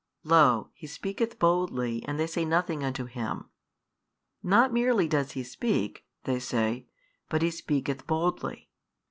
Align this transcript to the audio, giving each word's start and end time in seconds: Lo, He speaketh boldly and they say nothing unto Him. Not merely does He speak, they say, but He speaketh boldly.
Lo, 0.23 0.71
He 0.73 0.87
speaketh 0.87 1.37
boldly 1.37 2.03
and 2.07 2.19
they 2.19 2.25
say 2.25 2.43
nothing 2.43 2.83
unto 2.83 3.05
Him. 3.05 3.51
Not 4.41 4.73
merely 4.73 5.07
does 5.07 5.33
He 5.33 5.43
speak, 5.43 6.07
they 6.23 6.39
say, 6.39 6.87
but 7.29 7.43
He 7.43 7.51
speaketh 7.51 8.07
boldly. 8.07 8.71